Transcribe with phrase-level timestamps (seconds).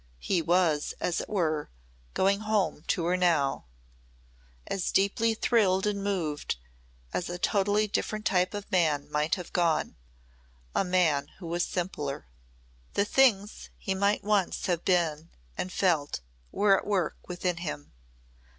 [0.23, 1.69] He was, as it were,
[2.15, 3.65] going home to her now,
[4.65, 6.55] as deeply thrilled and moved
[7.13, 9.95] as a totally different type of man might have gone
[10.73, 12.25] a man who was simpler.
[12.95, 16.21] The things he might once have been and felt
[16.51, 17.93] were at work within him.